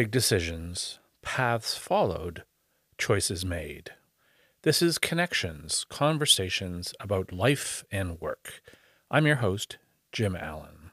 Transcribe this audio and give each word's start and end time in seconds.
Big 0.00 0.10
decisions, 0.10 0.98
paths 1.20 1.76
followed, 1.76 2.44
choices 2.96 3.44
made. 3.44 3.90
This 4.62 4.80
is 4.80 4.96
Connections, 4.96 5.84
conversations 5.90 6.94
about 6.98 7.32
life 7.34 7.84
and 7.92 8.18
work. 8.18 8.62
I'm 9.10 9.26
your 9.26 9.36
host, 9.36 9.76
Jim 10.10 10.34
Allen. 10.34 10.90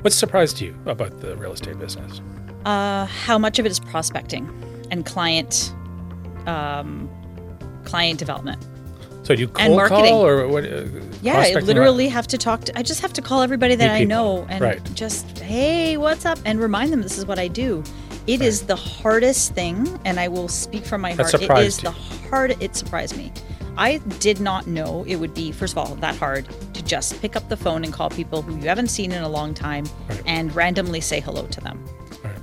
What 0.00 0.12
surprised 0.12 0.60
you 0.60 0.76
about 0.86 1.20
the 1.20 1.36
real 1.36 1.52
estate 1.52 1.78
business? 1.78 2.20
Uh, 2.64 3.06
how 3.06 3.38
much 3.38 3.60
of 3.60 3.66
it 3.66 3.70
is 3.70 3.78
prospecting 3.78 4.50
and 4.90 5.06
client 5.06 5.72
um, 6.48 7.08
client 7.84 8.18
development? 8.18 8.66
So 9.22 9.34
do 9.34 9.42
you 9.42 9.46
And 9.48 9.54
cold 9.56 9.76
marketing. 9.76 10.04
call 10.06 10.26
or 10.26 10.48
what? 10.48 10.64
Uh, 10.64 10.84
Yeah, 11.20 11.38
I 11.38 11.52
literally 11.60 12.08
have 12.08 12.26
to 12.28 12.38
talk 12.38 12.64
to. 12.64 12.78
I 12.78 12.82
just 12.82 13.00
have 13.02 13.12
to 13.12 13.20
call 13.22 13.42
everybody 13.42 13.74
that 13.74 13.84
Meet 13.88 13.94
I 13.94 13.98
people. 14.00 14.08
know 14.08 14.46
and 14.48 14.60
Right. 14.60 14.94
just 14.94 15.38
hey, 15.40 15.96
what's 15.98 16.24
up, 16.24 16.38
and 16.46 16.58
remind 16.58 16.92
them 16.92 17.02
this 17.02 17.18
is 17.18 17.26
what 17.26 17.38
I 17.38 17.46
do. 17.46 17.84
It 18.28 18.42
is 18.42 18.66
the 18.66 18.76
hardest 18.76 19.54
thing, 19.54 19.98
and 20.04 20.20
I 20.20 20.28
will 20.28 20.48
speak 20.48 20.84
from 20.84 21.00
my 21.00 21.12
heart. 21.12 21.32
It 21.32 21.50
is 21.58 21.78
you. 21.78 21.84
the 21.84 21.90
hard. 22.28 22.62
It 22.62 22.76
surprised 22.76 23.16
me. 23.16 23.32
I 23.78 23.98
did 24.18 24.38
not 24.38 24.66
know 24.66 25.04
it 25.08 25.16
would 25.16 25.32
be 25.32 25.50
first 25.50 25.72
of 25.72 25.78
all 25.78 25.94
that 25.96 26.16
hard 26.16 26.46
to 26.74 26.84
just 26.84 27.20
pick 27.22 27.36
up 27.36 27.48
the 27.48 27.56
phone 27.56 27.84
and 27.84 27.92
call 27.92 28.10
people 28.10 28.42
who 28.42 28.56
you 28.56 28.68
haven't 28.68 28.88
seen 28.88 29.12
in 29.12 29.22
a 29.22 29.28
long 29.28 29.54
time 29.54 29.86
Right. 30.08 30.22
and 30.26 30.54
randomly 30.54 31.00
say 31.00 31.20
hello 31.20 31.46
to 31.46 31.60
them. 31.60 31.82
Right. 32.22 32.34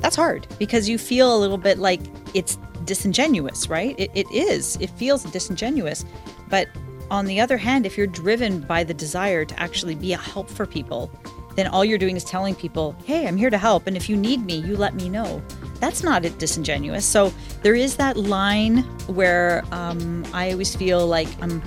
That's 0.00 0.14
hard 0.14 0.46
because 0.58 0.88
you 0.88 0.98
feel 0.98 1.36
a 1.36 1.38
little 1.38 1.58
bit 1.58 1.78
like 1.78 2.00
it's 2.34 2.56
disingenuous, 2.84 3.68
right? 3.68 3.94
It, 3.98 4.10
it 4.14 4.30
is. 4.30 4.76
It 4.80 4.90
feels 4.90 5.24
disingenuous. 5.24 6.04
But 6.50 6.68
on 7.10 7.24
the 7.24 7.40
other 7.40 7.56
hand, 7.56 7.84
if 7.84 7.96
you're 7.98 8.06
driven 8.06 8.60
by 8.60 8.84
the 8.84 8.94
desire 8.94 9.44
to 9.44 9.58
actually 9.60 9.94
be 9.94 10.12
a 10.12 10.18
help 10.18 10.50
for 10.50 10.66
people, 10.66 11.10
then 11.54 11.66
all 11.66 11.84
you're 11.84 11.98
doing 11.98 12.16
is 12.16 12.24
telling 12.24 12.54
people, 12.54 12.96
hey, 13.04 13.26
I'm 13.26 13.36
here 13.36 13.50
to 13.50 13.58
help. 13.58 13.86
And 13.86 13.96
if 13.96 14.08
you 14.08 14.16
need 14.16 14.44
me, 14.44 14.56
you 14.56 14.76
let 14.76 14.94
me 14.94 15.08
know. 15.08 15.42
That's 15.80 16.02
not 16.02 16.22
disingenuous. 16.38 17.04
So 17.04 17.32
there 17.62 17.74
is 17.74 17.96
that 17.96 18.16
line 18.16 18.78
where 19.06 19.64
um, 19.72 20.24
I 20.32 20.52
always 20.52 20.74
feel 20.74 21.06
like 21.06 21.28
I'm. 21.42 21.62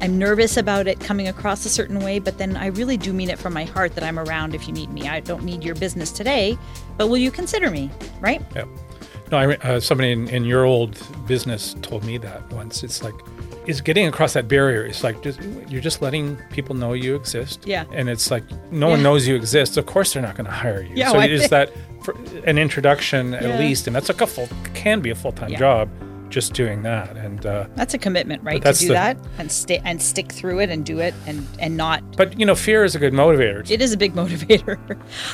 I'm 0.00 0.16
nervous 0.16 0.56
about 0.56 0.86
it 0.86 1.00
coming 1.00 1.26
across 1.26 1.66
a 1.66 1.68
certain 1.68 1.98
way, 1.98 2.20
but 2.20 2.38
then 2.38 2.56
I 2.56 2.66
really 2.66 2.96
do 2.96 3.12
mean 3.12 3.30
it 3.30 3.36
from 3.36 3.52
my 3.52 3.64
heart 3.64 3.96
that 3.96 4.04
I'm 4.04 4.16
around 4.16 4.54
if 4.54 4.68
you 4.68 4.72
need 4.72 4.90
me. 4.90 5.08
I 5.08 5.18
don't 5.18 5.42
need 5.42 5.64
your 5.64 5.74
business 5.74 6.12
today, 6.12 6.56
but 6.96 7.08
will 7.08 7.16
you 7.16 7.32
consider 7.32 7.68
me? 7.68 7.90
Right? 8.20 8.40
Yeah. 8.54 8.66
No, 9.32 9.38
I, 9.38 9.56
uh, 9.56 9.80
somebody 9.80 10.12
in, 10.12 10.28
in 10.28 10.44
your 10.44 10.64
old 10.64 10.96
business 11.26 11.74
told 11.82 12.04
me 12.04 12.16
that 12.18 12.48
once. 12.52 12.84
It's 12.84 13.02
like, 13.02 13.16
is 13.68 13.80
getting 13.80 14.06
across 14.08 14.32
that 14.32 14.48
barrier. 14.48 14.84
It's 14.84 15.04
like 15.04 15.22
just, 15.22 15.40
you're 15.68 15.80
just 15.82 16.02
letting 16.02 16.36
people 16.50 16.74
know 16.74 16.94
you 16.94 17.14
exist. 17.14 17.60
Yeah. 17.66 17.84
And 17.92 18.08
it's 18.08 18.30
like 18.30 18.42
no 18.72 18.88
one 18.88 19.02
knows 19.02 19.28
you 19.28 19.36
exist. 19.36 19.76
Of 19.76 19.86
course, 19.86 20.12
they're 20.14 20.22
not 20.22 20.34
going 20.36 20.46
to 20.46 20.50
hire 20.52 20.82
you. 20.82 20.94
Yeah, 20.96 21.08
so 21.10 21.18
well, 21.18 21.24
it 21.26 21.32
is 21.32 21.48
that 21.50 21.70
for 22.02 22.16
an 22.44 22.58
introduction 22.58 23.32
Yeah. 23.32 23.40
at 23.44 23.60
least, 23.60 23.86
and 23.86 23.94
that's 23.94 24.08
like 24.08 24.20
a 24.20 24.26
full 24.26 24.48
can 24.74 25.00
be 25.00 25.10
a 25.10 25.14
full 25.14 25.32
time 25.32 25.50
Yeah. 25.50 25.58
job, 25.58 25.90
just 26.30 26.54
doing 26.54 26.82
that. 26.82 27.16
And 27.16 27.44
uh, 27.44 27.66
That's 27.74 27.92
a 27.94 27.98
commitment, 27.98 28.42
right? 28.42 28.62
To 28.64 28.72
do 28.72 28.88
the- 28.88 28.94
that 28.94 29.18
and 29.38 29.52
stay 29.52 29.80
and 29.84 30.00
stick 30.00 30.32
through 30.32 30.60
it 30.60 30.70
and 30.70 30.84
do 30.84 30.98
it 31.00 31.12
and 31.26 31.46
and 31.58 31.76
not. 31.76 32.16
but 32.16 32.38
you 32.40 32.46
know, 32.46 32.54
fear 32.54 32.84
is 32.84 32.94
a 32.94 32.98
good 32.98 33.12
motivator. 33.12 33.70
It 33.70 33.82
is 33.82 33.92
a 33.92 33.96
big 33.98 34.14
motivator. 34.22 34.78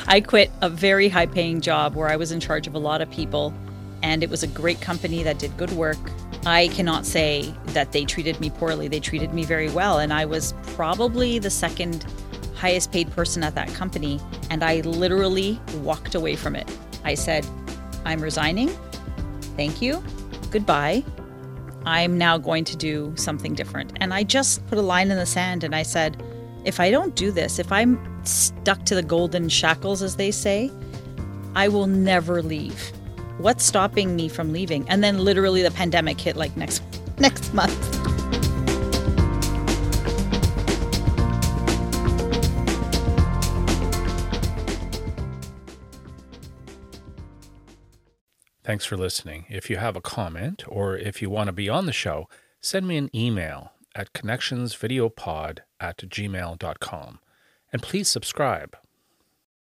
I 0.07 0.19
quit 0.21 0.51
a 0.61 0.69
very 0.69 1.07
high 1.09 1.25
paying 1.27 1.61
job 1.61 1.95
where 1.95 2.09
I 2.09 2.15
was 2.17 2.31
in 2.33 2.39
charge 2.41 2.67
of 2.67 2.75
a 2.75 2.79
lot 2.79 3.01
of 3.01 3.09
people 3.09 3.53
and 4.03 4.21
it 4.23 4.29
was 4.29 4.43
a 4.43 4.47
great 4.47 4.81
company 4.81 5.23
that 5.23 5.39
did 5.39 5.55
good 5.57 5.71
work. 5.71 5.97
I 6.45 6.67
cannot 6.69 7.05
say 7.05 7.53
that 7.67 7.91
they 7.91 8.05
treated 8.05 8.39
me 8.39 8.49
poorly. 8.49 8.87
They 8.87 8.99
treated 8.99 9.33
me 9.33 9.43
very 9.43 9.69
well 9.69 9.99
and 9.99 10.13
I 10.13 10.25
was 10.25 10.53
probably 10.75 11.39
the 11.39 11.49
second 11.49 12.05
highest 12.55 12.91
paid 12.91 13.11
person 13.11 13.43
at 13.43 13.55
that 13.55 13.67
company 13.73 14.21
and 14.49 14.63
I 14.63 14.81
literally 14.81 15.59
walked 15.77 16.15
away 16.15 16.35
from 16.35 16.55
it. 16.55 16.69
I 17.03 17.15
said, 17.15 17.45
"I'm 18.05 18.21
resigning. 18.21 18.69
Thank 19.57 19.81
you. 19.81 20.03
Goodbye." 20.51 21.03
I'm 21.85 22.17
now 22.17 22.39
going 22.39 22.63
to 22.65 22.75
do 22.75 23.13
something 23.15 23.53
different. 23.53 23.93
And 24.01 24.11
I 24.11 24.23
just 24.23 24.65
put 24.67 24.79
a 24.79 24.81
line 24.81 25.11
in 25.11 25.17
the 25.17 25.25
sand 25.25 25.63
and 25.63 25.75
I 25.75 25.83
said, 25.83 26.21
if 26.65 26.79
I 26.79 26.89
don't 26.89 27.15
do 27.15 27.31
this, 27.31 27.59
if 27.59 27.71
I'm 27.71 27.99
stuck 28.25 28.83
to 28.85 28.95
the 28.95 29.03
golden 29.03 29.49
shackles, 29.49 30.01
as 30.01 30.15
they 30.15 30.31
say, 30.31 30.71
I 31.55 31.67
will 31.67 31.85
never 31.85 32.41
leave. 32.41 32.91
What's 33.37 33.65
stopping 33.65 34.15
me 34.15 34.29
from 34.29 34.53
leaving? 34.53 34.87
And 34.89 35.03
then 35.03 35.19
literally 35.19 35.61
the 35.61 35.71
pandemic 35.71 36.19
hit 36.19 36.35
like 36.35 36.55
next 36.55 36.81
next 37.19 37.53
month. 37.53 37.73
Thanks 48.63 48.83
for 48.83 48.97
listening. 48.97 49.45
If 49.47 49.69
you 49.69 49.77
have 49.77 49.95
a 49.95 50.01
comment 50.01 50.63
or 50.67 50.97
if 50.97 51.21
you 51.21 51.29
want 51.29 51.47
to 51.47 51.53
be 51.53 51.69
on 51.69 51.85
the 51.85 51.93
show, 51.93 52.27
send 52.61 52.87
me 52.87 52.97
an 52.97 53.15
email 53.15 53.73
at 53.93 54.11
connectionsvideopod 54.13 55.59
at 55.79 55.97
gmail.com. 55.97 57.19
And 57.71 57.81
please 57.83 58.07
subscribe. 58.07 58.75